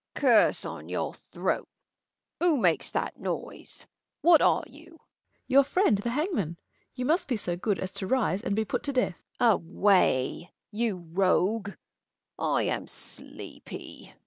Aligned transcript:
Curse 0.15 0.65
on 0.65 0.89
your 0.89 1.13
throat! 1.13 1.67
who 2.39 2.57
makes 2.57 2.89
that 2.89 3.19
noise 3.19 3.85
% 4.03 4.21
What 4.23 4.41
are 4.41 4.63
you? 4.65 4.87
Fool. 4.97 5.05
Your 5.45 5.63
friend, 5.63 5.99
the 5.99 6.09
hangman! 6.09 6.57
you 6.95 7.05
must 7.05 7.27
be 7.27 7.37
so 7.37 7.55
good 7.55 7.77
As 7.77 7.93
to 7.93 8.07
rise, 8.07 8.41
and 8.41 8.55
be 8.55 8.65
put 8.65 8.81
to 8.85 8.93
death. 8.93 9.21
Bern. 9.37 9.51
Away 9.51 10.51
you 10.71 11.05
rogue! 11.11 11.73
I 12.39 12.63
am 12.63 12.87
sleepy, 12.87 14.05
Prov. 14.07 14.15